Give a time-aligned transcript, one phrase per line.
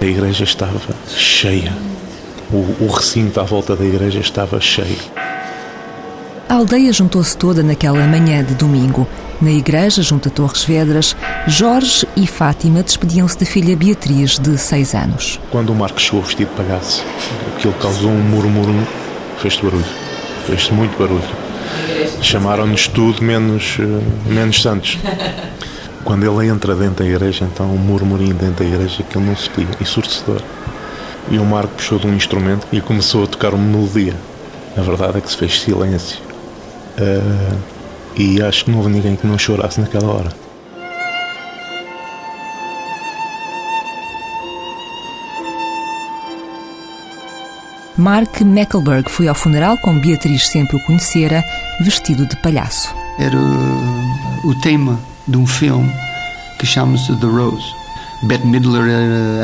[0.00, 1.72] A igreja estava cheia.
[2.52, 4.96] O, o recinto à volta da igreja estava cheio.
[6.48, 9.08] A aldeia juntou-se toda naquela manhã de domingo.
[9.42, 11.16] Na igreja, junto a Torres Vedras,
[11.46, 15.40] Jorge e Fátima despediam-se da filha Beatriz, de seis anos.
[15.50, 17.04] Quando o Marcos chegou vestido de palhaço,
[17.56, 18.86] aquilo causou um murmúrio,
[19.38, 19.84] fez-se barulho,
[20.46, 21.22] fez-se muito barulho.
[22.22, 24.96] Chamaram-nos tudo menos, eh, menos santos.
[26.08, 29.36] Quando ele entra dentro da igreja, então um murmurinho dentro da igreja que ele não
[29.36, 30.40] se podia, ensurdecedor.
[31.30, 34.14] E o Marco puxou de um instrumento e começou a tocar uma melodia.
[34.74, 36.18] A verdade é que se fez silêncio.
[36.96, 37.58] Uh,
[38.16, 40.32] e acho que não houve ninguém que não chorasse naquela hora.
[47.98, 51.44] Mark Meckleberg foi ao funeral como Beatriz sempre o conhecera,
[51.82, 52.94] vestido de palhaço.
[53.18, 54.98] Era o, o tema
[55.28, 55.92] de um filme
[56.58, 57.74] que chama-se The Rose.
[58.22, 58.82] Bette Midler,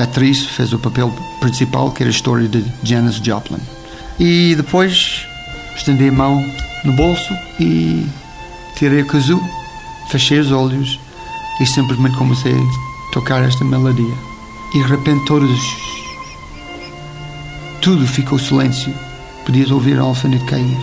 [0.01, 3.60] a atriz, fez o papel principal, que era a história de Janis Joplin.
[4.18, 5.26] E depois
[5.76, 6.45] estendi a mão
[6.85, 8.04] no bolso e
[8.76, 9.41] tirei o kazoo,
[10.09, 10.99] fechei os olhos
[11.60, 14.15] e simplesmente comecei a tocar esta melodia.
[14.74, 15.60] E de repente todos.
[17.80, 18.93] Tudo ficou silêncio.
[19.46, 20.79] Podias ouvir a alfinete cair.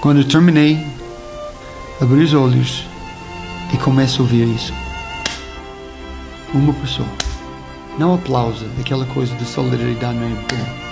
[0.00, 0.86] Quando terminei,
[2.00, 2.84] abri os olhos
[3.72, 4.72] e começo a ouvir isso.
[6.54, 7.08] Uma pessoa.
[7.98, 10.86] Não aplausa, aquela coisa de solidariedade, não é?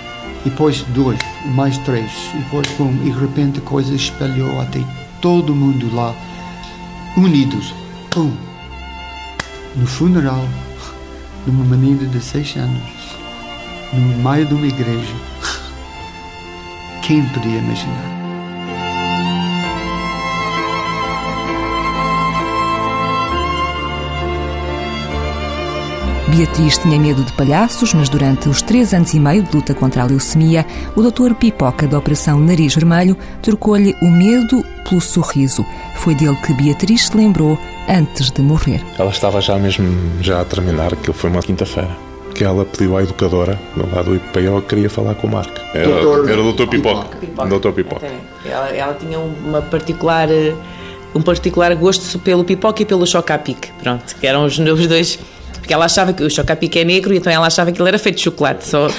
[0.45, 1.19] E depois dois,
[1.53, 4.79] mais três, e depois pum, e de repente a coisa espalhou até
[5.21, 6.13] todo mundo lá,
[7.17, 7.73] unidos.
[8.11, 8.31] Pum!
[9.75, 10.47] No funeral
[11.45, 13.17] de uma menina de seis anos,
[13.93, 15.15] no meio de uma igreja.
[17.01, 18.24] Quem podia imaginar?
[26.35, 30.01] Beatriz tinha medo de palhaços, mas durante os três anos e meio de luta contra
[30.01, 31.33] a leucemia, o Dr.
[31.33, 35.65] Pipoca da Operação Nariz Vermelho trocou-lhe o medo pelo sorriso.
[35.95, 37.57] Foi dele que Beatriz se lembrou
[37.87, 38.83] antes de morrer.
[38.99, 39.87] Ela estava já mesmo
[40.19, 41.95] já a terminar, aquilo foi uma quinta-feira
[42.33, 43.57] que ela pediu à educadora
[43.93, 45.57] lá do IPO que queria falar com o Marco.
[45.73, 46.67] Era, doutor, era o Dr.
[46.67, 47.15] Pipoca.
[47.15, 47.59] Pipoca.
[47.59, 47.71] Dr.
[47.71, 48.07] Pipoca.
[48.43, 50.27] Ela, ela, tinha uma particular
[51.15, 53.69] um particular gosto pelo pipoca e pelo chocapic.
[53.81, 55.17] Pronto, que eram os, os dois
[55.65, 58.17] porque ela achava que o chocapic é negro, então ela achava que ele era feito
[58.17, 58.87] de chocolate só.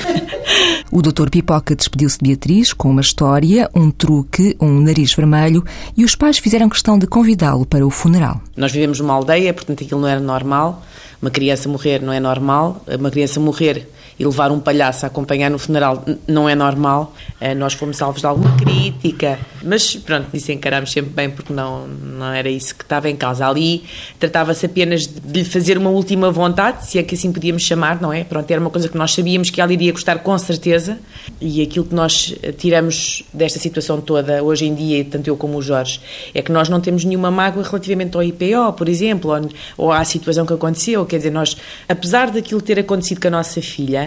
[0.91, 5.65] O doutor Pipoca despediu-se de Beatriz com uma história, um truque, um nariz vermelho
[5.97, 8.41] e os pais fizeram questão de convidá-lo para o funeral.
[8.56, 10.82] Nós vivemos numa aldeia, portanto aquilo não era normal.
[11.21, 12.83] Uma criança morrer não é normal.
[12.87, 13.87] Uma criança morrer
[14.19, 17.15] e levar um palhaço a acompanhar no funeral não é normal.
[17.41, 21.87] Eh, nós fomos salvos de alguma crítica, mas pronto, isso encaramos sempre bem porque não,
[21.87, 23.47] não era isso que estava em causa.
[23.47, 23.84] Ali
[24.19, 28.12] tratava-se apenas de lhe fazer uma última vontade, se é que assim podíamos chamar, não
[28.12, 28.25] é?
[28.25, 30.98] Pronto, era uma coisa que nós sabíamos que ela iria gostar com certeza
[31.41, 35.62] e aquilo que nós tiramos desta situação toda hoje em dia, tanto eu como o
[35.62, 36.00] Jorge,
[36.34, 40.04] é que nós não temos nenhuma mágoa relativamente ao IPO, por exemplo, ou, ou à
[40.04, 41.04] situação que aconteceu.
[41.04, 41.56] Quer dizer, nós,
[41.88, 44.06] apesar daquilo ter acontecido com a nossa filha,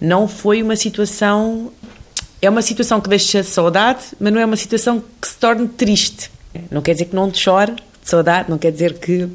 [0.00, 1.72] não foi uma situação.
[2.42, 6.30] É uma situação que deixa saudade, mas não é uma situação que se torne triste.
[6.70, 9.28] Não quer dizer que não chore de saudade, não quer dizer que.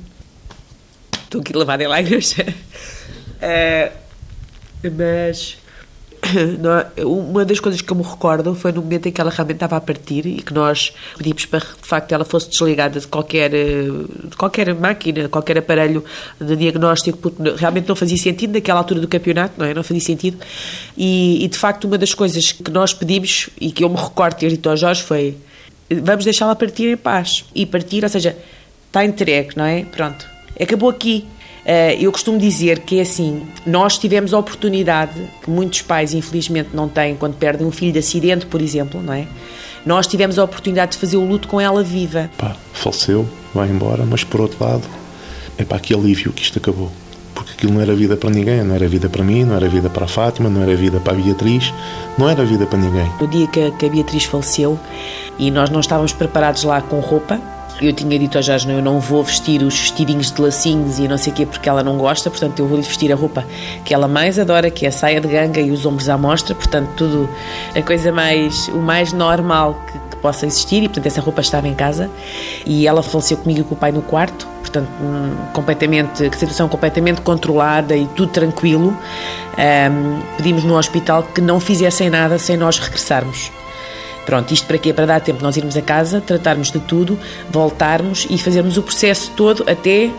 [1.23, 2.33] Estou aqui lavada em lágrimas.
[2.33, 3.91] uh,
[4.97, 5.57] mas
[7.05, 9.77] uma das coisas que eu me recordo foi no momento em que ela realmente estava
[9.77, 13.85] a partir e que nós pedimos para de facto ela fosse desligada de qualquer, eh,
[14.23, 16.03] de qualquer máquina, qualquer aparelho
[16.39, 19.73] de diagnóstico, porque realmente não fazia sentido naquela altura do campeonato, não é?
[19.73, 20.37] Não fazia sentido.
[20.97, 24.37] E, e de facto, uma das coisas que nós pedimos e que eu me recordo
[24.37, 25.37] ter dito ao Jorge foi:
[25.89, 27.45] vamos deixá-la partir em paz.
[27.53, 28.35] E partir, ou seja,
[28.87, 29.83] está entregue, não é?
[29.83, 30.25] Pronto.
[30.59, 31.25] Acabou aqui.
[31.65, 36.69] Eh, eu costumo dizer que é assim: nós tivemos a oportunidade, que muitos pais infelizmente
[36.73, 39.27] não têm quando perdem um filho de acidente, por exemplo, não é?
[39.85, 42.29] Nós tivemos a oportunidade de fazer o luto com ela viva.
[42.37, 44.83] Pá, faleceu, vai embora, mas por outro lado,
[45.57, 46.91] é para que alívio que isto acabou.
[47.33, 49.89] Porque aquilo não era vida para ninguém, não era vida para mim, não era vida
[49.89, 51.73] para a Fátima, não era vida para a Beatriz,
[52.17, 53.11] não era vida para ninguém.
[53.19, 54.79] No dia que a, que a Beatriz faleceu
[55.37, 57.39] e nós não estávamos preparados lá com roupa,
[57.81, 61.17] eu tinha dito Jorge, não, eu não vou vestir os vestidinhos de lacinhos e não
[61.17, 63.45] sei o quê porque ela não gosta, portanto eu vou-lhe vestir a roupa
[63.83, 66.55] que ela mais adora, que é a saia de ganga e os ombros à mostra,
[66.55, 67.29] portanto tudo
[67.75, 71.67] a coisa mais, o mais normal que, que possa existir e portanto essa roupa estava
[71.67, 72.09] em casa
[72.65, 77.21] e ela faleceu comigo e com o pai no quarto, portanto hum, completamente, situação completamente
[77.21, 78.97] controlada e tudo tranquilo.
[79.57, 83.51] Um, pedimos no hospital que não fizessem nada sem nós regressarmos.
[84.25, 84.91] Pronto, isto para quê?
[84.91, 87.17] Para dar tempo de nós irmos a casa, tratarmos de tudo,
[87.49, 90.09] voltarmos e fazermos o processo todo até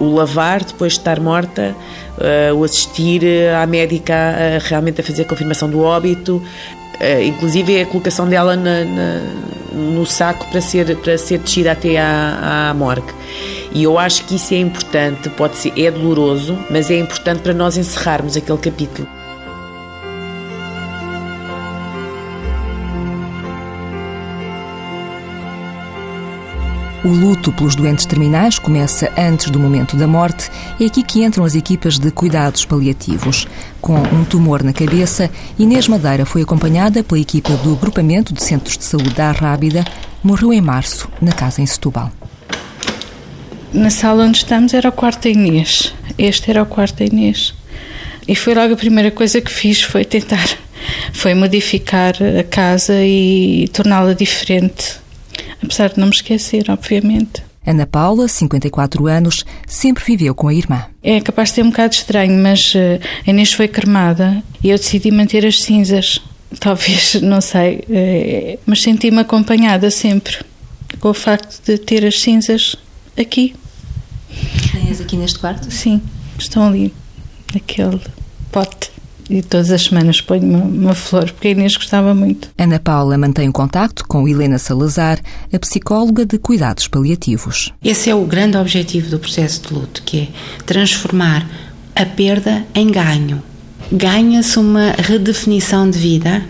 [0.00, 1.76] o lavar depois de estar morta,
[2.16, 3.22] uh, o assistir
[3.54, 8.56] à médica a, realmente a fazer a confirmação do óbito, uh, inclusive a colocação dela
[8.56, 9.20] na, na,
[9.74, 13.12] no saco para ser, para ser descida até à, à morgue.
[13.72, 17.52] E eu acho que isso é importante, pode ser, é doloroso, mas é importante para
[17.52, 19.19] nós encerrarmos aquele capítulo.
[27.02, 30.50] O luto pelos doentes terminais começa antes do momento da morte.
[30.78, 33.48] É aqui que entram as equipas de cuidados paliativos.
[33.80, 38.76] Com um tumor na cabeça, Inês Madeira foi acompanhada pela equipa do Agrupamento de Centros
[38.76, 39.82] de Saúde da Rábida.
[40.22, 42.12] Morreu em março, na casa em Setúbal.
[43.72, 45.94] Na sala onde estamos era o quarto da Inês.
[46.18, 47.54] Este era o quarto da Inês.
[48.28, 50.46] E foi logo a primeira coisa que fiz, foi tentar,
[51.14, 54.99] foi modificar a casa e torná-la diferente
[55.62, 57.42] apesar de não me esquecer, obviamente.
[57.66, 60.86] Ana Paula, 54 anos, sempre viveu com a irmã.
[61.02, 62.78] É capaz de ser um bocado estranho, mas uh,
[63.26, 66.20] a Inês foi cremada e eu decidi manter as cinzas.
[66.58, 70.38] Talvez, não sei, uh, mas senti-me acompanhada sempre
[70.98, 72.76] com o facto de ter as cinzas
[73.16, 73.54] aqui.
[74.72, 75.70] Tens aqui neste quarto?
[75.70, 76.00] Sim,
[76.38, 76.92] estão ali,
[77.54, 78.00] naquele
[78.50, 78.90] pote
[79.30, 82.50] e todas as semanas ponho uma, uma, flor, porque a Inês gostava muito.
[82.58, 85.20] Ana Paula mantém um contacto com Helena Salazar,
[85.52, 87.72] a psicóloga de cuidados paliativos.
[87.82, 90.28] Esse é o grande objetivo do processo de luto, que é
[90.66, 91.48] transformar
[91.94, 93.42] a perda em ganho.
[93.92, 96.42] Ganha-se uma redefinição de vida,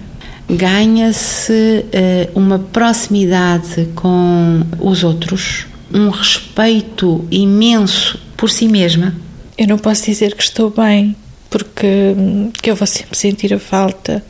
[0.48, 9.14] ganha-se uh, uma proximidade com os outros, um respeito imenso por si mesma.
[9.56, 11.14] Eu não posso dizer que estou bem,
[11.50, 12.14] porque
[12.62, 14.24] que eu vou sempre sentir a falta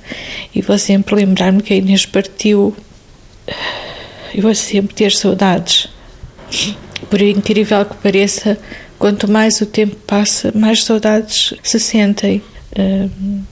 [0.54, 2.74] e vou sempre lembrar-me que a Inês partiu
[4.34, 5.88] e vou sempre ter saudades.
[7.08, 8.58] Por incrível que pareça,
[8.98, 12.42] quanto mais o tempo passa, mais saudades se sentem.
[12.72, 13.42] Uh,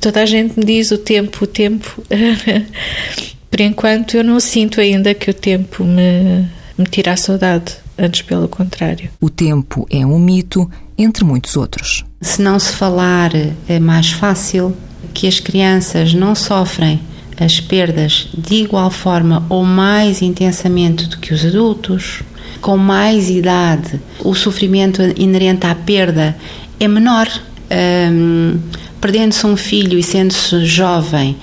[0.00, 2.02] toda a gente me diz o tempo, o tempo.
[3.50, 6.46] Por enquanto, eu não sinto ainda que o tempo me,
[6.76, 7.76] me tira a saudade.
[7.98, 9.08] Antes, pelo contrário.
[9.18, 12.04] O tempo é um mito, entre muitos outros.
[12.20, 13.32] Se não se falar,
[13.68, 14.74] é mais fácil
[15.12, 17.00] que as crianças não sofrem
[17.38, 22.22] as perdas de igual forma ou mais intensamente do que os adultos.
[22.60, 26.36] Com mais idade, o sofrimento inerente à perda
[26.80, 27.28] é menor.
[27.70, 28.58] Um,
[28.98, 31.36] Perdendo-se um filho e sendo-se jovem,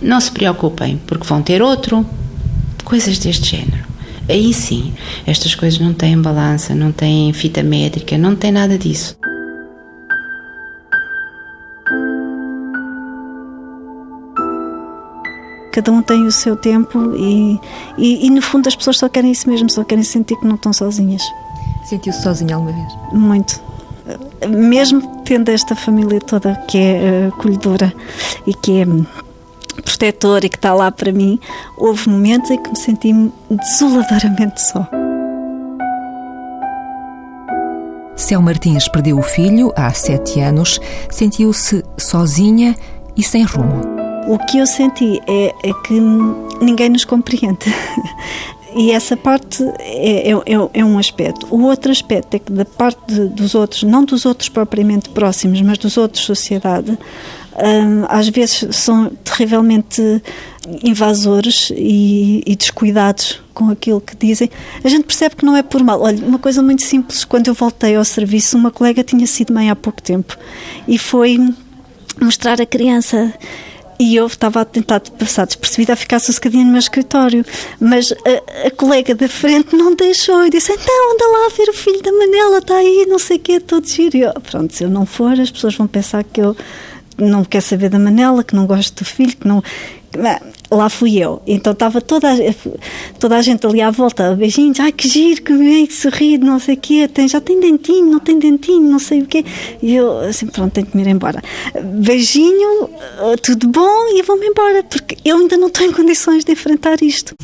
[0.00, 2.06] não se preocupem, porque vão ter outro.
[2.84, 3.84] Coisas deste género.
[4.28, 4.92] Aí sim,
[5.26, 9.16] estas coisas não têm balança, não têm fita métrica, não tem nada disso.
[15.72, 17.58] Cada um tem o seu tempo e,
[17.96, 20.54] e, e, no fundo as pessoas só querem isso mesmo, só querem sentir que não
[20.54, 21.22] estão sozinhas.
[21.84, 22.92] Sentiu-se sozinha alguma vez?
[23.12, 23.60] Muito.
[24.48, 27.92] Mesmo tendo esta família toda que é acolhedora
[28.46, 28.86] e que é
[29.82, 31.40] protetora e que está lá para mim,
[31.76, 33.12] houve momentos em que me senti
[33.50, 34.86] desoladoramente só.
[38.14, 40.78] Céu Martins perdeu o filho há sete anos,
[41.10, 42.76] sentiu-se sozinha
[43.16, 44.01] e sem rumo.
[44.26, 46.00] O que eu senti é, é que
[46.60, 47.58] ninguém nos compreende.
[48.74, 51.46] E essa parte é, é, é, é, um aspecto.
[51.50, 55.60] O outro aspecto é que, da parte de, dos outros, não dos outros propriamente próximos,
[55.60, 60.22] mas dos outros sociedade, hum, às vezes são terrivelmente
[60.82, 64.50] invasores e, e, descuidados com aquilo que dizem.
[64.82, 66.00] A gente percebe que não é por mal.
[66.00, 69.68] Olha, uma coisa muito simples: quando eu voltei ao serviço, uma colega tinha sido mãe
[69.68, 70.34] há pouco tempo
[70.88, 71.38] e foi
[72.20, 73.34] mostrar a criança
[74.02, 77.46] e eu estava a tentar passar despercebida a ficar sossegadinha no meu escritório,
[77.78, 81.70] mas a, a, colega da frente não deixou e disse: Então, anda lá a ver
[81.70, 84.16] o filho da Manela, está aí, não sei o que, todo giro.
[84.16, 86.56] E eu, pronto, se eu não for, as pessoas vão pensar que eu
[87.16, 89.62] não quero saber da Manela, que não gosto do filho, que não
[90.76, 91.42] lá fui eu.
[91.46, 92.36] Então estava toda a,
[93.18, 96.58] toda a gente ali à volta, beijinhos, ai que giro, que bem, que sorrido, não
[96.58, 99.44] sei o quê, tem, já tem dentinho, não tem dentinho, não sei o quê.
[99.82, 101.42] E eu, assim, pronto, tenho que me ir embora.
[101.82, 102.88] Beijinho,
[103.20, 107.02] eh, tudo bom, e vou-me embora, porque eu ainda não estou em condições de enfrentar
[107.02, 107.34] isto.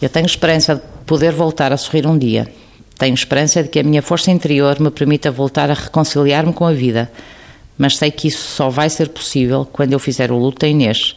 [0.00, 2.52] Eu tenho esperança de poder voltar a sorrir um dia.
[2.98, 6.72] Tenho esperança de que a minha força interior me permita voltar a reconciliar-me com a
[6.72, 7.10] vida
[7.76, 11.16] mas sei que isso só vai ser possível quando eu fizer o luto da Inês.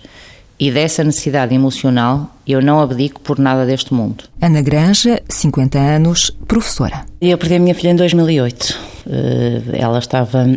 [0.57, 4.23] E dessa necessidade emocional eu não abdico por nada deste mundo.
[4.41, 7.05] Ana Granja, 50 anos, professora.
[7.19, 8.79] Eu perdi a minha filha em 2008.
[9.07, 10.47] Eh, ela estava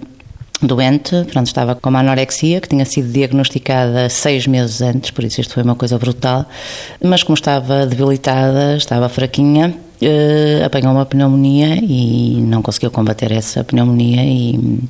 [0.62, 5.40] doente, pronto, estava com uma anorexia que tinha sido diagnosticada seis meses antes, por isso
[5.40, 6.46] isto foi uma coisa brutal.
[7.02, 13.64] Mas como estava debilitada, estava fraquinha, uh, apanhou uma pneumonia e não conseguiu combater essa
[13.64, 14.80] pneumonia e,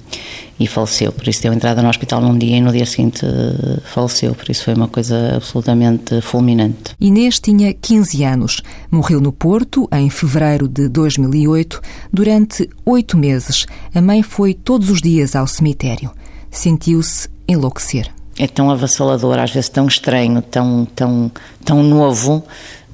[0.59, 1.13] e faleceu.
[1.13, 4.35] Por isso deu entrada no hospital num dia e no dia seguinte uh, faleceu.
[4.35, 6.95] Por isso foi uma coisa absolutamente fulminante.
[7.01, 8.63] Inês tinha 15 anos.
[8.91, 11.81] Morreu no Porto em fevereiro de 2008.
[12.13, 16.11] Durante oito meses, a mãe foi todos os dias ao cemitério.
[16.51, 18.18] Sentiu-se enlouquecer.
[18.39, 21.31] É tão avassalador, às vezes tão estranho, tão, tão,
[21.65, 22.45] tão novo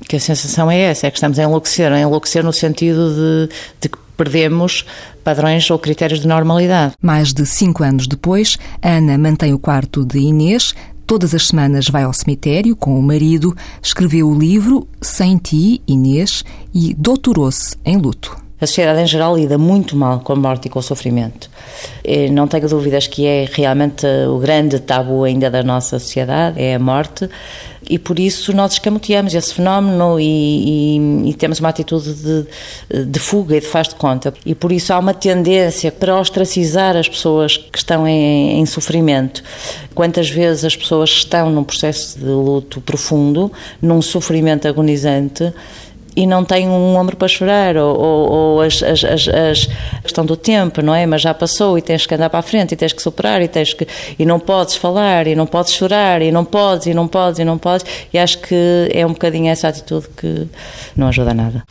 [0.09, 3.55] que a sensação é essa, é que estamos a enlouquecer, a enlouquecer no sentido de,
[3.81, 4.85] de que perdemos
[5.23, 6.95] padrões ou critérios de normalidade.
[7.03, 10.75] Mais de cinco anos depois, Ana mantém o quarto de Inês,
[11.07, 16.45] todas as semanas vai ao cemitério com o marido, escreveu o livro Sem Ti, Inês,
[16.73, 18.44] e doutorou-se em luto.
[18.61, 21.50] A sociedade em geral lida muito mal com a morte e com o sofrimento.
[22.32, 26.78] Não tenho dúvidas que é realmente o grande tabu ainda da nossa sociedade, é a
[26.78, 27.28] morte,
[27.88, 33.18] e por isso nós escamoteamos esse fenómeno e, e, e temos uma atitude de, de,
[33.18, 34.32] fuga e de faz de conta.
[34.46, 39.42] E por isso há uma tendência para ostracizar as pessoas que estão em, em sofrimento.
[39.94, 45.52] Quantas vezes as pessoas estão num processo de luto profundo, num sofrimento agonizante,
[46.16, 49.68] e não tem um ombro para chorar, ou, ou, ou as, as, as, as,
[50.02, 51.06] questão do tempo, não é?
[51.06, 53.49] Mas já passou e tens que andar para a frente e tens que superar e
[53.49, 53.87] tens que
[54.18, 57.44] e não podes falar e não podes chorar e não podes e não podes e
[57.44, 60.49] não podes e acho que é um bocadinho essa atitude que
[60.97, 61.64] não ajuda nada.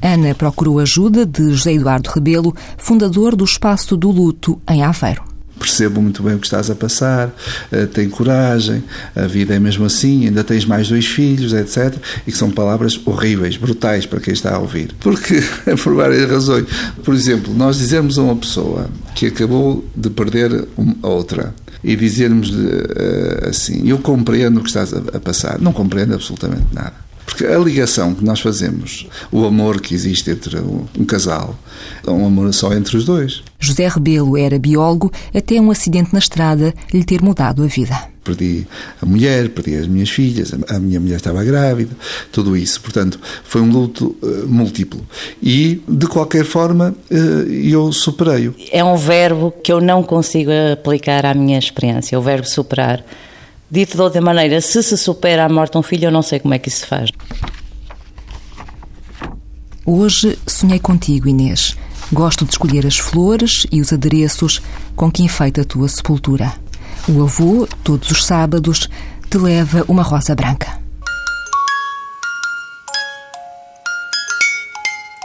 [0.00, 5.31] Ana procurou ajuda de José Eduardo Rebelo, fundador do Espaço do Luto em Aveiro
[5.62, 8.82] percebo muito bem o que estás a passar, uh, tem coragem,
[9.14, 11.94] a vida é mesmo assim, ainda tens mais dois filhos, etc.
[12.26, 14.92] E que são palavras horríveis, brutais para quem está a ouvir.
[15.00, 15.42] Porque,
[15.82, 16.66] por várias razões.
[17.04, 20.66] Por exemplo, nós dizermos a uma pessoa que acabou de perder
[21.02, 21.54] a outra
[21.84, 25.60] e dizermos uh, assim: Eu compreendo o que estás a passar.
[25.60, 26.94] Não compreendo absolutamente nada.
[27.24, 31.56] Porque a ligação que nós fazemos, o amor que existe entre um casal,
[32.06, 33.42] é um amor só entre os dois.
[33.58, 38.12] José Rebelo era biólogo até um acidente na estrada lhe ter mudado a vida.
[38.24, 38.66] Perdi
[39.00, 41.90] a mulher, perdi as minhas filhas, a minha mulher estava grávida,
[42.30, 42.80] tudo isso.
[42.80, 45.04] Portanto, foi um luto uh, múltiplo.
[45.42, 47.14] E, de qualquer forma, uh,
[47.50, 48.54] eu superei-o.
[48.70, 53.04] É um verbo que eu não consigo aplicar à minha experiência, o verbo superar.
[53.72, 56.38] Dito de outra maneira, se se supera a morte de um filho, eu não sei
[56.38, 57.08] como é que isso se faz.
[59.86, 61.74] Hoje sonhei contigo, Inês.
[62.12, 64.60] Gosto de escolher as flores e os adereços
[64.94, 66.52] com que enfeita a tua sepultura.
[67.08, 68.90] O avô, todos os sábados,
[69.30, 70.78] te leva uma rosa branca.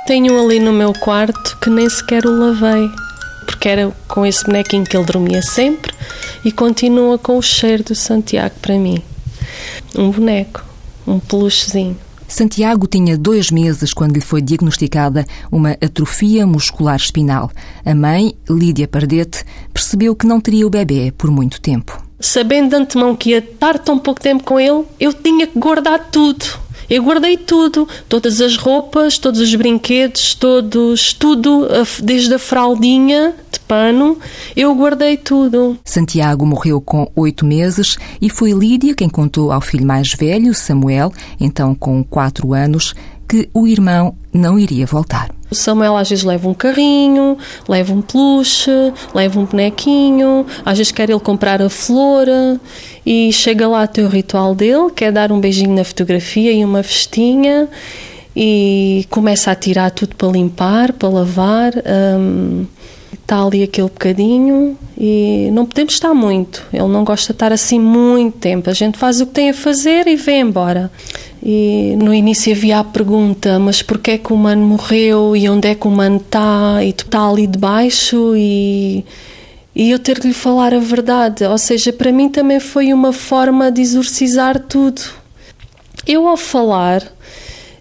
[0.05, 2.89] Tenho ali no meu quarto que nem sequer o lavei,
[3.45, 5.91] porque era com esse bonequinho que ele dormia sempre
[6.43, 9.01] e continua com o cheiro do Santiago para mim.
[9.95, 10.63] Um boneco,
[11.05, 11.97] um peluchezinho.
[12.27, 17.49] Santiago tinha dois meses quando lhe foi diagnosticada uma atrofia muscular espinal.
[17.85, 22.03] A mãe, Lídia Pardete, percebeu que não teria o bebê por muito tempo.
[22.19, 26.09] Sabendo de antemão que ia estar tão pouco tempo com ele, eu tinha que guardar
[26.11, 26.45] tudo
[26.89, 31.67] eu guardei tudo, todas as roupas, todos os brinquedos, todos, tudo,
[32.03, 34.17] desde a fraldinha de pano,
[34.55, 35.77] eu guardei tudo.
[35.83, 41.11] Santiago morreu com oito meses e foi Lídia quem contou ao filho mais velho, Samuel,
[41.39, 42.93] então com quatro anos,
[43.27, 45.29] que o irmão não iria voltar.
[45.49, 48.71] O Samuel às vezes leva um carrinho, leva um peluche,
[49.13, 52.27] leva um bonequinho, às vezes quer ele comprar a flor
[53.05, 56.83] e chega lá até o ritual dele, quer dar um beijinho na fotografia e uma
[56.83, 57.69] festinha
[58.35, 61.73] e começa a tirar tudo para limpar, para lavar.
[62.19, 62.65] Um,
[63.13, 66.65] está ali aquele bocadinho e não podemos estar muito.
[66.71, 68.69] Ele não gosta de estar assim muito tempo.
[68.69, 70.91] A gente faz o que tem a fazer e vem embora.
[71.43, 75.75] E no início havia a pergunta: mas porquê que o mano morreu e onde é
[75.75, 76.83] que o mano está?
[76.83, 79.05] E tu está ali debaixo e.
[79.75, 81.43] E eu ter que lhe falar a verdade.
[81.45, 85.03] Ou seja, para mim também foi uma forma de exorcizar tudo.
[86.07, 87.03] Eu, ao falar,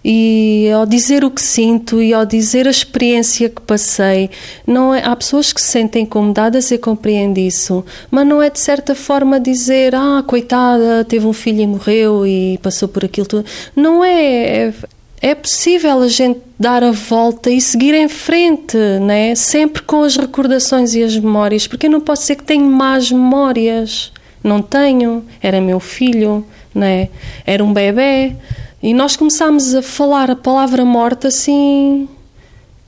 [0.09, 4.31] e ao dizer o que sinto e ao dizer a experiência que passei,
[4.65, 8.61] não é, há pessoas que se sentem incomodadas e compreendo isso, mas não é de
[8.61, 13.45] certa forma dizer, ah, coitada, teve um filho e morreu e passou por aquilo tudo.
[13.75, 14.75] Não é, é
[15.21, 19.35] é possível a gente dar a volta e seguir em frente, né?
[19.35, 23.11] sempre com as recordações e as memórias, porque eu não posso ser que tenho más
[23.11, 24.13] memórias.
[24.45, 27.09] Não tenho, era meu filho, né?
[27.45, 28.37] era um bebê.
[28.83, 32.09] E nós começámos a falar a palavra morte assim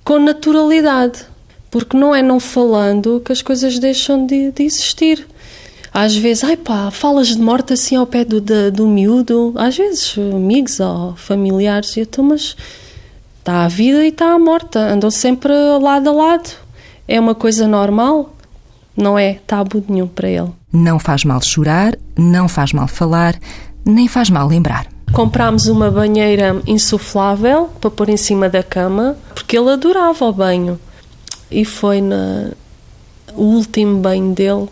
[0.04, 1.25] com naturalidade,
[1.71, 5.26] porque não é não falando que as coisas deixam de, de existir.
[5.92, 9.52] Às vezes, ai pá, falas de morte assim ao pé do, do, do miúdo.
[9.57, 11.97] Às vezes, amigos ou familiares.
[11.97, 12.57] E estou, mas
[13.38, 14.78] está a vida e está a morte.
[14.78, 16.50] Andam sempre lado a lado.
[17.07, 18.35] É uma coisa normal.
[18.97, 20.50] Não é tabu nenhum para ele.
[20.73, 23.35] Não faz mal chorar, não faz mal falar,
[23.85, 24.98] nem faz mal lembrar.
[25.12, 30.79] Comprámos uma banheira insuflável para pôr em cima da cama, porque ele adorava o banho.
[31.50, 32.50] E foi na,
[33.35, 34.69] o último banho dele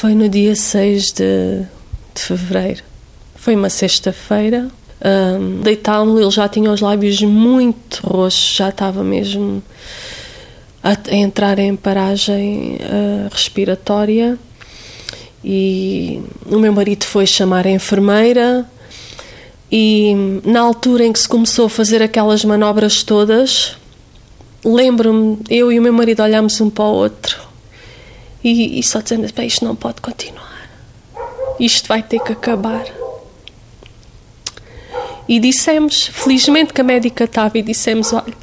[0.00, 1.60] foi no dia 6 de,
[2.14, 2.82] de fevereiro.
[3.34, 4.68] Foi uma sexta-feira.
[5.04, 9.62] Um, Deitámos-lo, ele já tinha os lábios muito roxos, já estava mesmo
[10.82, 14.38] a, a entrar em paragem uh, respiratória.
[15.42, 18.68] E o meu marido foi chamar a enfermeira.
[19.72, 23.76] E na altura em que se começou a fazer aquelas manobras todas,
[24.64, 27.50] lembro-me, eu e o meu marido olhámos um para o outro
[28.42, 30.70] e, e só dizemos: isto não pode continuar,
[31.58, 32.84] isto vai ter que acabar.
[35.28, 38.34] E dissemos, felizmente que a médica estava, e dissemos: olha,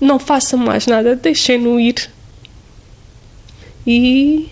[0.00, 2.10] não faça mais nada, deixem-no ir.
[3.86, 4.48] E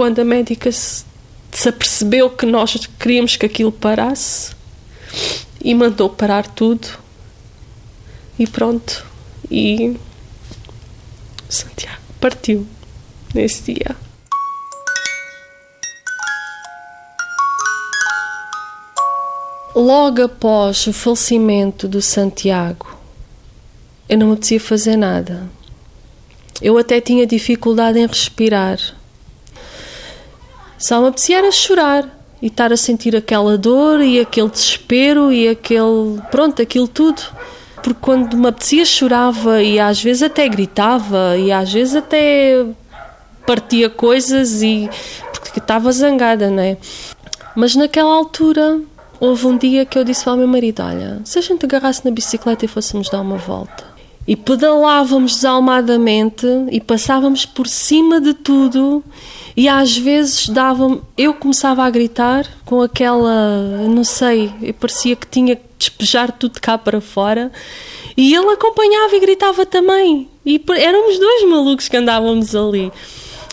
[0.00, 1.04] quando a médica se,
[1.52, 4.56] se apercebeu que nós queríamos que aquilo parasse
[5.62, 6.88] e mandou parar tudo,
[8.38, 9.04] e pronto.
[9.50, 9.94] E
[11.50, 12.66] Santiago partiu
[13.34, 13.94] nesse dia.
[19.76, 22.96] Logo após o falecimento do Santiago,
[24.08, 25.46] eu não me apetecia fazer nada.
[26.62, 28.98] Eu até tinha dificuldade em respirar.
[30.80, 32.08] Só me apetecia era chorar
[32.42, 36.20] e estar a sentir aquela dor e aquele desespero e aquele.
[36.30, 37.22] pronto, aquilo tudo
[37.82, 42.64] porque quando me apetecia chorava e às vezes até gritava e às vezes até
[43.46, 44.88] partia coisas e
[45.32, 46.76] porque estava zangada, não é?
[47.56, 48.80] Mas naquela altura
[49.18, 52.10] houve um dia que eu disse ao meu marido: Olha, se a gente agarrasse na
[52.10, 53.90] bicicleta e fôssemos dar uma volta.
[54.26, 59.02] E pedalávamos desalmadamente e passávamos por cima de tudo
[59.56, 65.56] e às vezes dava eu começava a gritar com aquela, não sei, parecia que tinha
[65.56, 67.50] que despejar tudo cá para fora
[68.16, 70.28] e ele acompanhava e gritava também.
[70.44, 72.92] E éramos dois malucos que andávamos ali.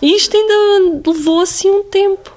[0.01, 2.31] E isto ainda levou assim um tempo.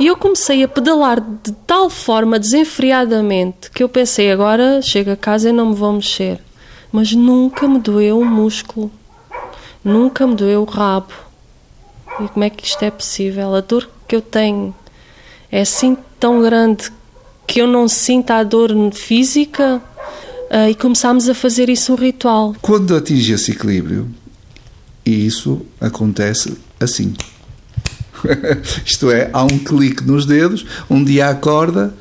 [0.00, 5.16] E eu comecei a pedalar de tal forma, desenfreadamente, que eu pensei: agora chego a
[5.16, 6.40] casa e não me vou mexer.
[6.92, 8.90] Mas nunca me doeu o músculo,
[9.84, 11.27] nunca me doeu o rabo
[12.20, 13.54] e como é que isto é possível?
[13.54, 14.74] A dor que eu tenho
[15.50, 16.90] é assim tão grande
[17.46, 19.80] que eu não sinto a dor física
[20.50, 22.54] uh, e começámos a fazer isso um ritual.
[22.60, 24.08] Quando atinge esse equilíbrio,
[25.04, 27.14] e isso acontece assim.
[28.84, 31.92] Isto é, há um clique nos dedos, um dia acorda,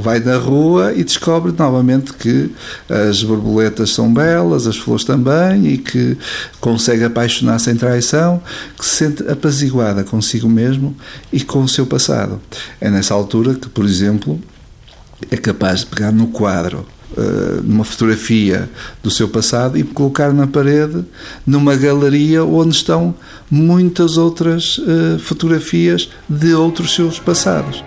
[0.00, 2.50] vai na rua e descobre novamente que
[2.88, 6.16] as borboletas são belas, as flores também, e que
[6.60, 8.42] consegue apaixonar sem traição,
[8.78, 10.96] que se sente apaziguada consigo mesmo
[11.32, 12.40] e com o seu passado.
[12.80, 14.40] É nessa altura que, por exemplo,
[15.30, 16.86] é capaz de pegar no quadro
[17.64, 18.68] numa fotografia
[19.02, 21.04] do seu passado e colocar na parede
[21.46, 23.14] numa galeria onde estão
[23.50, 27.82] muitas outras uh, fotografias de outros seus passados.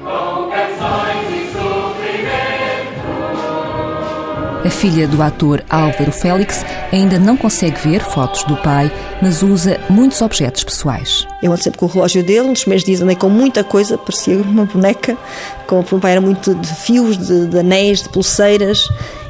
[4.63, 8.91] A filha do ator Álvaro Félix ainda não consegue ver fotos do pai,
[9.21, 11.25] mas usa muitos objetos pessoais.
[11.41, 14.37] Eu ando sempre com o relógio dele, nos meus dias andei com muita coisa, parecia
[14.37, 15.17] uma boneca.
[15.65, 18.89] Com, o pai era muito de fios, de, de anéis, de pulseiras.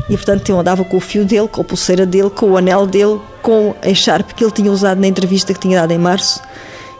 [0.09, 2.87] E portanto eu andava com o fio dele, com a pulseira dele, com o anel
[2.87, 6.41] dele, com a echarpe que ele tinha usado na entrevista que tinha dado em março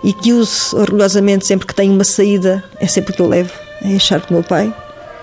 [0.04, 3.52] e que uso orgulhosamente sempre que tenho uma saída, é sempre que eu levo
[3.84, 4.72] a echarpe do meu pai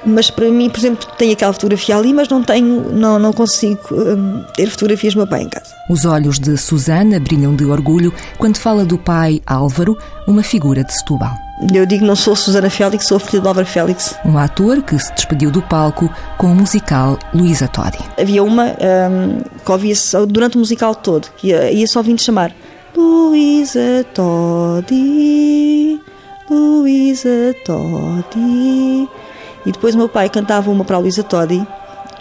[0.07, 3.81] mas para mim, por exemplo, tenho aquela fotografia ali, mas não tenho, não, não consigo
[3.93, 5.75] hum, ter fotografias do meu pai em casa.
[5.91, 10.95] Os olhos de Susana brilham de orgulho quando fala do pai Álvaro, uma figura de
[10.95, 11.35] Setúbal.
[11.73, 14.15] Eu digo não sou Susana Félix, sou filha de Álvaro Félix.
[14.25, 17.99] Um ator que se despediu do palco com o musical Luísa Todi.
[18.21, 22.53] Havia uma um, que ouvia-se durante o musical todo, que ia, só ouvindo chamar
[22.95, 25.99] Luísa Todi,
[26.51, 29.09] Luísa Todi.
[29.67, 31.67] E depois meu pai cantava uma para a Luísa Todi,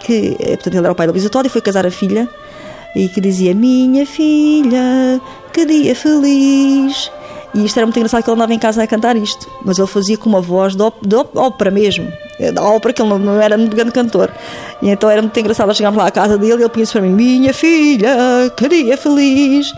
[0.00, 2.28] que, eh, portanto, ele era o pai da Luísa Todi, foi casar a filha,
[2.94, 5.20] e que dizia: Minha filha,
[5.52, 7.10] que dia feliz.
[7.54, 9.86] E isto era muito engraçado que ele andava em casa a cantar isto, mas ele
[9.86, 13.40] fazia com uma voz de, de ópera mesmo, eh, da ópera, que ele não, não,
[13.40, 14.30] era muito grande cantor.
[14.82, 17.12] E então era muito engraçado chegarmos lá à casa dele e ele punha-se para mim:
[17.12, 18.10] Minha filha,
[18.56, 19.72] que dia feliz.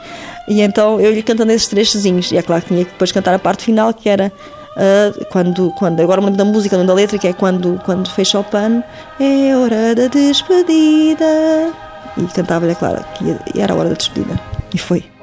[0.48, 2.32] E então eu lhe cantando esses três sozinhos.
[2.32, 4.32] E é claro que tinha que depois cantar a parte final, que era
[4.78, 6.00] uh, quando, quando.
[6.00, 8.82] Agora me lembro da música, não da letra, que é quando, quando fecha o pano.
[9.20, 11.72] É hora da despedida.
[12.16, 14.38] E cantava-lhe, claro, que era a hora da despedida.
[14.72, 15.17] E foi.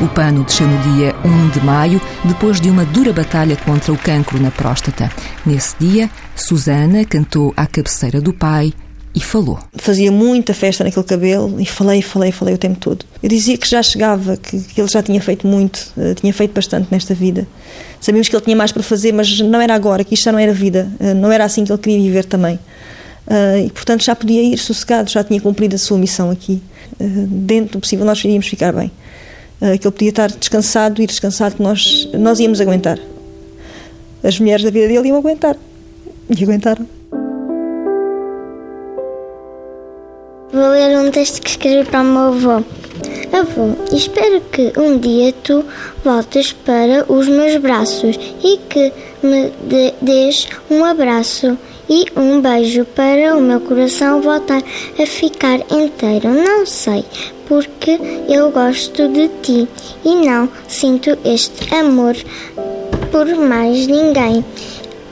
[0.00, 3.98] O pano desceu no dia 1 de maio, depois de uma dura batalha contra o
[3.98, 5.10] cancro na próstata.
[5.44, 8.72] Nesse dia, Susana cantou à cabeceira do pai
[9.12, 9.58] e falou.
[9.74, 13.04] Fazia muita festa naquele cabelo e falei, falei, falei o tempo todo.
[13.20, 16.54] Eu dizia que já chegava, que, que ele já tinha feito muito, uh, tinha feito
[16.54, 17.44] bastante nesta vida.
[18.00, 20.38] Sabíamos que ele tinha mais para fazer, mas não era agora, que isto já não
[20.38, 22.54] era vida, uh, não era assim que ele queria viver também.
[23.26, 26.62] Uh, e portanto já podia ir sossegado, já tinha cumprido a sua missão aqui.
[27.00, 28.92] dentro do possível, nós iríamos ficar bem.
[29.60, 32.98] Eh, que ele podia estar descansado e descansado que nós, nós íamos aguentar.
[34.22, 35.56] As mulheres da vida dele iam aguentar.
[36.28, 36.86] E aguentaram.
[40.52, 42.64] Vou ler um texto que escrevi para o meu avô.
[43.32, 45.64] Avô, espero que um dia tu
[46.04, 48.92] voltes para os meus braços e que
[49.22, 49.52] me
[50.00, 54.62] dês um abraço e um beijo para o meu coração voltar
[55.00, 56.28] a ficar inteiro.
[56.28, 57.04] Não sei
[57.48, 57.98] porque
[58.28, 59.68] eu gosto de ti
[60.04, 62.14] e não sinto este amor
[63.10, 64.44] por mais ninguém.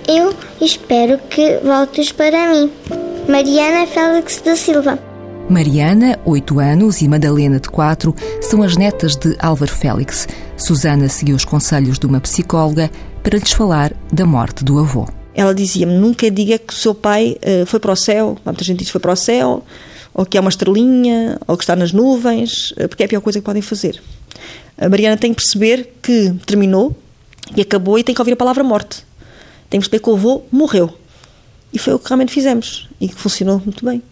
[0.07, 2.71] Eu espero que voltes para mim.
[3.29, 4.99] Mariana Félix da Silva.
[5.49, 10.29] Mariana, 8 anos, e Madalena, de 4, são as netas de Álvaro Félix.
[10.57, 12.91] Susana seguiu os conselhos de uma psicóloga
[13.23, 15.09] para lhes falar da morte do avô.
[15.37, 18.37] Ela dizia-me: nunca diga que o seu pai uh, foi para o céu.
[18.45, 19.63] Muita gente diz que foi para o céu
[20.17, 23.21] ou que é uma estrelinha, ou que está nas nuvens, eh, porque é a pior
[23.21, 24.03] coisa que podem fazer.
[24.79, 26.97] A Mariana tem que perceber que terminou
[27.55, 29.05] e acabou e tem que ouvir a palavra morte.
[29.69, 30.91] Tem que perceber que o avô morreu.
[31.71, 34.03] E foi o que realmente fizemos e que funcionou muito bem.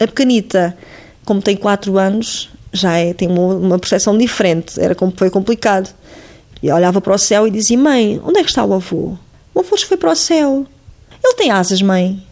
[0.00, 0.74] A pequenita,
[1.26, 4.80] como tem 4 anos, já é, tem uma, uma percepção diferente.
[4.80, 5.94] Era como foi complicado.
[6.62, 9.14] E olhava para o céu e dizia: Mãe, onde é que está o avô?
[9.58, 10.64] O avô foi para o céu.
[11.24, 12.22] Ele tem asas, mãe.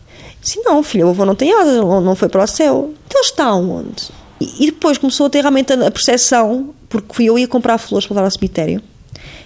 [0.41, 2.95] Sim, não, filho, o avô não tem asas, não foi para o céu.
[3.09, 4.11] Então está onde?
[4.41, 8.07] E, e depois começou a ter realmente a, percepção, porque fui eu ia comprar flores
[8.07, 8.81] para dar ao cemitério.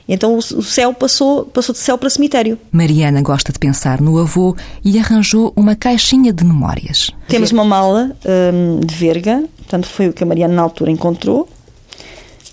[0.07, 2.59] Então o céu passou, passou de céu para cemitério.
[2.71, 7.11] Mariana gosta de pensar no avô e arranjou uma caixinha de memórias.
[7.29, 8.15] Temos uma mala
[8.53, 11.49] hum, de verga, portanto foi o que a Mariana na altura encontrou.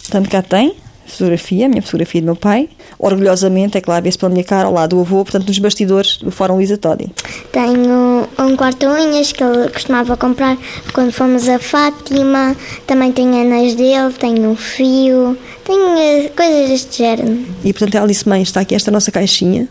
[0.04, 0.74] Portanto, cá tem
[1.08, 2.70] fotografia, a minha fotografia do meu pai.
[3.00, 6.32] Orgulhosamente, é claro, vê-se pela minha cara, ao lado do avô, portanto, nos bastidores do
[6.32, 7.10] Fórum Luísa Todi.
[7.52, 10.58] Tenho um quarto-unhas que ele costumava comprar
[10.94, 12.56] quando fomos a Fátima.
[12.86, 17.46] Também tenho anéis dele, tenho um fio, tenho eh, coisas deste género.
[17.64, 19.68] E, portanto, ela disse: Mãe, está aqui esta nossa caixinha.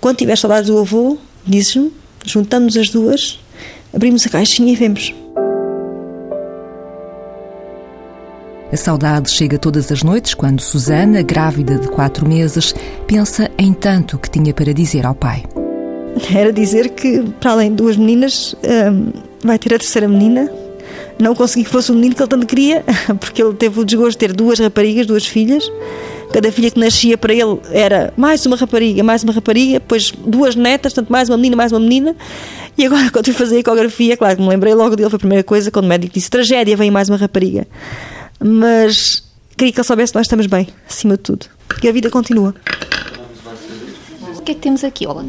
[0.00, 1.16] Quando tiver saudades do avô,
[1.46, 1.92] dizes-me,
[2.24, 3.38] juntamos as duas,
[3.94, 5.14] abrimos a caixinha e vemos.
[8.72, 12.74] A saudade chega todas as noites quando Susana, grávida de quatro meses,
[13.06, 15.44] pensa em tanto que tinha para dizer ao pai.
[16.34, 19.12] Era dizer que, para além de duas meninas, hum,
[19.44, 20.50] vai ter a terceira menina.
[21.20, 22.82] Não consegui que fosse o menino que ele tanto queria,
[23.20, 25.70] porque ele teve o desgosto de ter duas raparigas, duas filhas.
[26.32, 30.56] Cada filha que nascia para ele era mais uma rapariga, mais uma rapariga, depois duas
[30.56, 32.16] netas, tanto mais uma menina, mais uma menina.
[32.78, 35.20] E agora, quando fui fazer a ecografia, claro que me lembrei logo dele, foi a
[35.20, 37.66] primeira coisa, quando o médico disse: tragédia, vem mais uma rapariga
[38.42, 39.22] mas
[39.56, 41.46] queria que ele soubesse que nós estamos bem, acima de tudo.
[41.82, 42.54] E a vida continua.
[44.36, 45.24] O que é que temos aqui, Olá?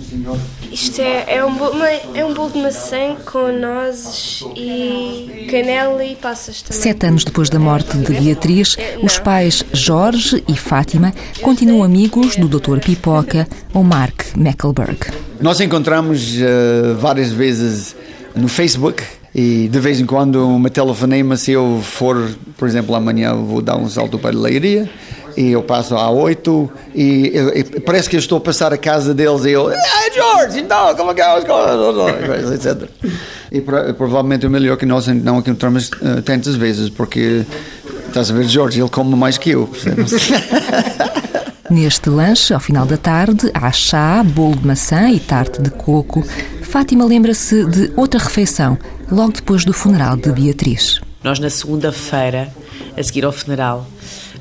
[0.71, 1.83] Isto é, é, um bolo,
[2.15, 6.81] é um bolo de maçã com nozes e canela e passas também.
[6.81, 12.47] Sete anos depois da morte de Beatriz, os pais Jorge e Fátima continuam amigos do
[12.47, 12.79] Dr.
[12.79, 14.97] Pipoca, ou Mark Meckelberg.
[15.39, 17.95] Nós encontramos uh, várias vezes
[18.35, 19.03] no Facebook
[19.35, 23.77] e de vez em quando me telefonema se eu for, por exemplo, amanhã vou dar
[23.77, 24.89] um salto para a leiria
[25.35, 29.13] e eu passo à 8 e, e, parece que eu estou a passar a casa
[29.13, 32.87] deles e eu, ah, George, então, como é que é coisas, etc.
[33.51, 37.43] E provavelmente é melhor que nós não encontramos uh, tantas vezes, porque
[38.07, 39.69] estás a ver, George, ele come mais que eu.
[41.69, 46.23] Neste lanche, ao final da tarde, há chá, bolo de maçã e tarte de coco.
[46.61, 48.77] Fátima lembra-se de outra refeição,
[49.13, 50.99] logo depois do funeral de Beatriz.
[51.23, 52.51] Nós, na segunda-feira,
[52.97, 53.85] a seguir ao funeral,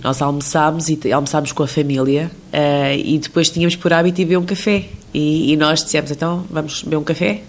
[0.03, 4.39] nós almoçámos e almoçámos com a família uh, e depois tínhamos por hábito ir beber
[4.39, 4.87] um café.
[5.13, 7.43] E, e, nós dissemos, então, vamos beber um café?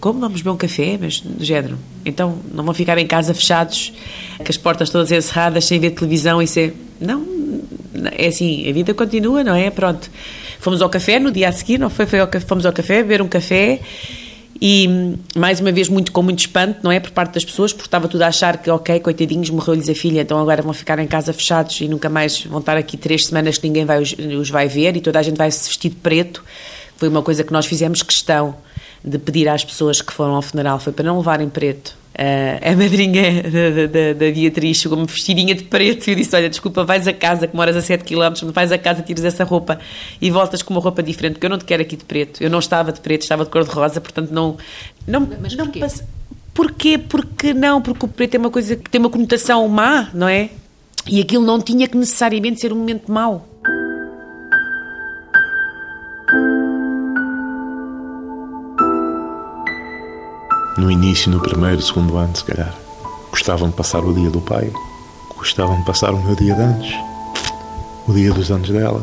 [0.00, 0.98] Como vamos beber um café?
[1.00, 1.78] Mas do género.
[2.04, 3.92] Então, não vão ficar em casa fechados,
[4.36, 6.74] com as portas todas encerradas, sem ver televisão e ser...
[7.00, 7.24] Não,
[8.12, 9.70] é assim, a vida continua, não é?
[9.70, 10.10] Pronto.
[10.58, 12.06] Fomos ao café no dia a seguir, não foi?
[12.06, 13.80] foi ao, fomos ao café, beber um café
[14.60, 17.86] e mais uma vez muito com muito espanto, não é, por parte das pessoas, porque
[17.86, 21.06] estava tudo a achar que ok, coitadinhos, morreu-lhes a filha, então agora vão ficar em
[21.06, 24.68] casa fechados e nunca mais vão estar aqui três semanas que ninguém vai, os, vai
[24.68, 26.44] ver e toda a gente vai se vestir de preto.
[26.96, 28.56] Foi uma coisa que nós fizemos questão
[29.04, 31.94] de pedir às pessoas que foram ao funeral, foi para não levarem preto.
[32.16, 36.48] Uh, a madrinha da, da, da Beatriz chegou-me vestidinha de preto e eu disse: Olha,
[36.48, 39.78] desculpa, vais a casa, que moras a 7 km, vais a casa, tiras essa roupa
[40.18, 42.42] e voltas com uma roupa diferente, porque eu não te quero aqui de preto.
[42.42, 44.56] Eu não estava de preto, estava de cor-de-rosa, portanto não.
[45.06, 45.80] não Mas não porquê?
[45.80, 46.02] Passe...
[46.54, 46.96] Porquê?
[46.96, 50.48] Porque não, porque o preto é uma coisa que tem uma conotação má, não é?
[51.06, 53.46] E aquilo não tinha que necessariamente ser um momento mau.
[60.76, 62.74] No início, no primeiro, segundo ano, se calhar.
[63.30, 64.70] Gostavam de passar o dia do pai,
[65.34, 66.94] gostavam de passar o meu dia de anos,
[68.06, 69.02] o dia dos anos dela.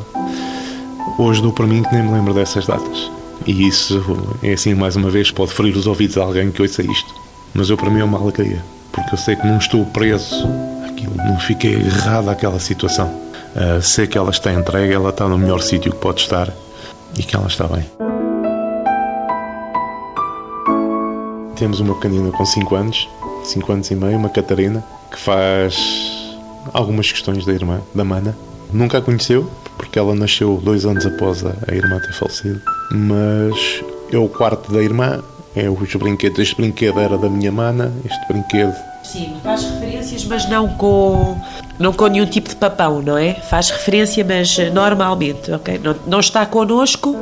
[1.18, 3.12] Hoje dou para mim que nem me lembro dessas datas.
[3.48, 4.04] E isso
[4.44, 7.14] é assim, mais uma vez, pode ferir os ouvidos de alguém que ouça isto.
[7.56, 10.48] Mas eu, para mim, é uma alegria, porque eu sei que não estou preso
[10.88, 13.08] àquilo, não fiquei agarrado àquela situação.
[13.08, 16.54] Uh, sei que ela está entregue, ela está no melhor sítio que pode estar
[17.18, 18.13] e que ela está bem.
[21.64, 23.10] Temos uma pequenina com 5 anos,
[23.46, 25.78] 5 anos e meio, uma Catarina, que faz
[26.74, 28.38] algumas questões da irmã, da Mana.
[28.74, 32.62] Nunca a conheceu, porque ela nasceu dois anos após a, a irmã ter falecido.
[32.92, 35.24] Mas é o quarto da irmã,
[35.56, 36.40] é os brinquedos.
[36.40, 41.40] Este brinquedo era da minha Mana, este brinquedo Sim, faz referências, mas não com,
[41.80, 43.34] não com nenhum tipo de papão, não é?
[43.34, 45.80] Faz referência, mas normalmente, ok?
[45.84, 47.18] Não, não está connosco.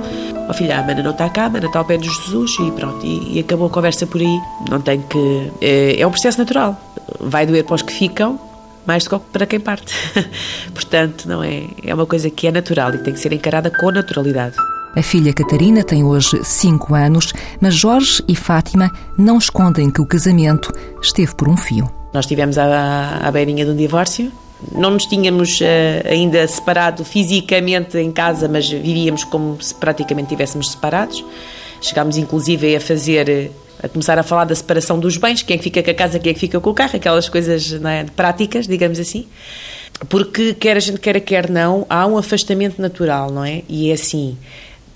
[0.49, 2.71] Oh, filha, a Mana não está cá, a Mana está ao pé de Jesus e
[2.71, 3.05] pronto.
[3.05, 4.39] E, e acabou a conversa por aí.
[4.69, 5.51] Não tem que.
[5.61, 6.79] É, é um processo natural.
[7.19, 8.39] Vai doer para os que ficam,
[8.85, 9.93] mais do que para quem parte.
[10.73, 11.63] Portanto, não é?
[11.85, 14.55] É uma coisa que é natural e tem que ser encarada com naturalidade.
[14.93, 20.06] A filha Catarina tem hoje 5 anos, mas Jorge e Fátima não escondem que o
[20.06, 20.69] casamento
[21.01, 21.89] esteve por um fio.
[22.13, 24.30] Nós estivemos à, à beirinha de um divórcio.
[24.69, 25.63] Não nos tínhamos uh,
[26.10, 31.23] ainda separado fisicamente em casa, mas vivíamos como se praticamente estivéssemos separados.
[31.80, 33.49] Chegámos inclusive a fazer,
[33.82, 36.19] a começar a falar da separação dos bens, quem é que fica com a casa,
[36.19, 39.25] quem é que fica com o carro, aquelas coisas é, práticas, digamos assim.
[40.10, 43.62] Porque quer a gente queira, quer não, há um afastamento natural, não é?
[43.69, 44.38] E é assim,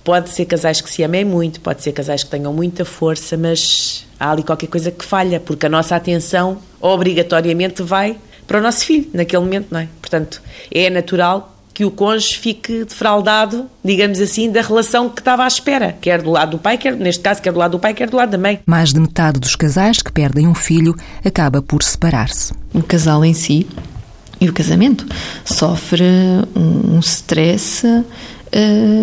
[0.05, 4.05] Pode ser casais que se amem muito, pode ser casais que tenham muita força, mas
[4.19, 8.15] há ali qualquer coisa que falha, porque a nossa atenção obrigatoriamente vai
[8.45, 9.87] para o nosso filho, naquele momento, não é?
[9.99, 15.47] Portanto, é natural que o cônjuge fique defraudado, digamos assim, da relação que estava à
[15.47, 18.07] espera, quer do lado do pai, quer, neste caso, quer do lado do pai, quer
[18.07, 18.59] do lado da mãe.
[18.65, 22.53] Mais de metade dos casais que perdem um filho acaba por separar-se.
[22.71, 23.67] O casal em si
[24.39, 25.05] e o casamento
[25.43, 26.05] sofre
[26.55, 28.03] um stress uh,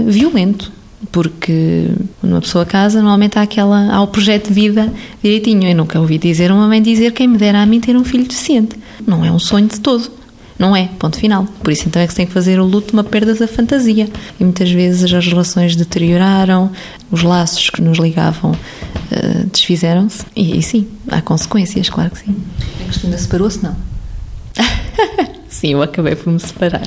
[0.07, 0.73] violento
[1.11, 5.69] porque quando uma pessoa casa, normalmente há, aquela, há o projeto de vida direitinho.
[5.69, 8.27] Eu nunca ouvi dizer uma mãe dizer quem me dera a mim ter um filho
[8.27, 8.77] deficiente.
[9.07, 10.11] Não é um sonho de todo.
[10.59, 11.45] Não é, ponto final.
[11.63, 14.09] Por isso então é que se tem que fazer o luto uma perda da fantasia.
[14.39, 16.71] E muitas vezes as relações deterioraram,
[17.11, 20.25] os laços que nos ligavam uh, desfizeram-se.
[20.37, 22.37] E, e sim, há consequências, claro que sim.
[22.81, 23.77] A Cristina separou-se, não?
[25.49, 26.87] sim, eu acabei por me separar.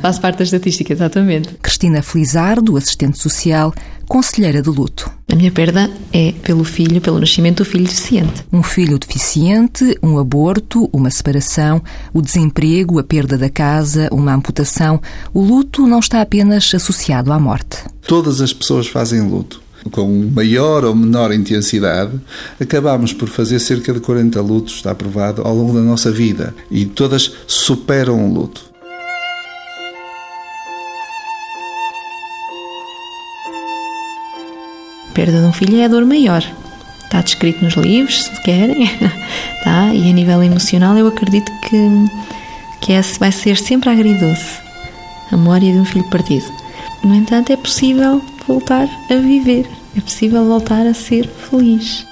[0.00, 1.54] Faço parte da estatística, exatamente.
[1.62, 3.72] Cristina Felizardo, assistente social,
[4.08, 5.10] conselheira de luto.
[5.30, 8.44] A minha perda é pelo filho, pelo nascimento do filho deficiente.
[8.52, 11.80] Um filho deficiente, um aborto, uma separação,
[12.12, 15.00] o desemprego, a perda da casa, uma amputação.
[15.32, 17.84] O luto não está apenas associado à morte.
[18.02, 19.62] Todas as pessoas fazem luto.
[19.92, 22.20] Com maior ou menor intensidade,
[22.60, 26.54] acabamos por fazer cerca de 40 lutos, está provado, ao longo da nossa vida.
[26.70, 28.69] E todas superam o luto.
[35.10, 36.44] Perda de um filho é a dor maior.
[37.04, 38.88] Está descrito nos livros, se querem.
[39.64, 39.92] tá?
[39.92, 42.06] E a nível emocional, eu acredito que,
[42.80, 44.60] que esse vai ser sempre agridoce
[45.30, 46.46] a memória de um filho partido.
[47.02, 52.06] No entanto, é possível voltar a viver, é possível voltar a ser feliz.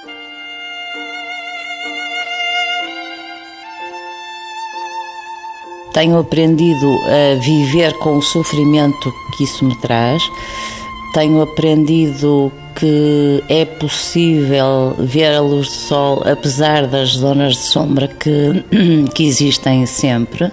[5.93, 10.21] Tenho aprendido a viver com o sofrimento que isso me traz.
[11.13, 18.07] Tenho aprendido que é possível ver a luz do sol apesar das zonas de sombra
[18.07, 18.63] que,
[19.13, 20.51] que existem sempre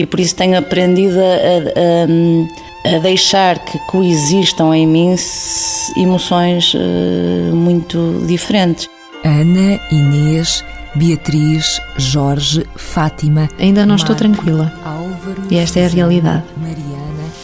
[0.00, 5.14] e por isso tenho aprendido a, a, a deixar que coexistam em mim
[5.96, 8.88] emoções uh, muito diferentes.
[9.22, 10.64] Ana, Inês,
[10.94, 13.48] Beatriz, Jorge, Fátima.
[13.58, 14.72] Ainda não estou tranquila.
[15.50, 16.44] E esta é a realidade.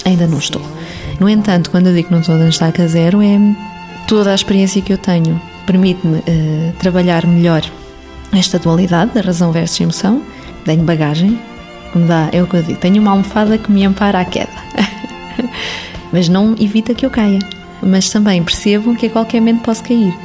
[0.07, 0.63] Ainda não estou.
[1.21, 3.39] No entanto, quando eu digo que não estou a estaca a zero, é
[4.07, 7.63] toda a experiência que eu tenho permite-me uh, trabalhar melhor
[8.33, 10.23] esta dualidade da razão versus emoção.
[10.65, 11.39] Tenho bagagem,
[11.95, 14.51] me dá, é o que eu digo, tenho uma almofada que me ampara à queda,
[16.13, 17.39] mas não evita que eu caia.
[17.83, 20.17] Mas também percebo que a qualquer momento posso cair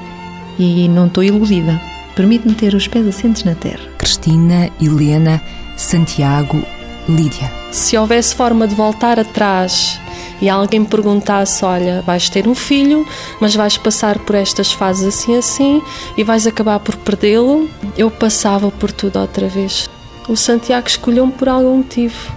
[0.57, 1.79] e não estou iludida.
[2.15, 3.81] Permite-me ter os pés assentes na terra.
[3.97, 5.41] Cristina, Helena,
[5.75, 6.63] Santiago,
[7.07, 7.51] Lídia.
[7.71, 9.99] Se houvesse forma de voltar atrás
[10.41, 13.07] e alguém perguntasse: Olha, vais ter um filho,
[13.39, 15.81] mas vais passar por estas fases assim assim
[16.17, 19.89] e vais acabar por perdê-lo, eu passava por tudo outra vez.
[20.27, 22.31] O Santiago escolheu-me por algum motivo.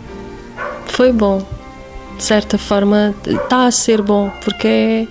[0.86, 1.42] Foi bom.
[2.16, 5.06] De certa forma, está a ser bom, porque é,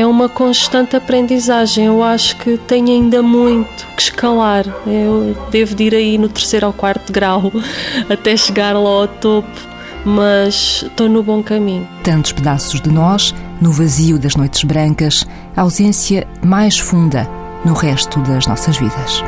[0.00, 1.86] é uma constante aprendizagem.
[1.86, 4.66] Eu acho que tenho ainda muito que escalar.
[4.86, 7.50] Eu devo de ir aí no terceiro ou quarto grau
[8.10, 9.75] até chegar lá ao topo
[10.06, 11.86] mas estou no bom caminho.
[12.04, 17.28] Tantos pedaços de nós, no vazio das noites brancas, ausência mais funda
[17.64, 19.22] no resto das nossas vidas.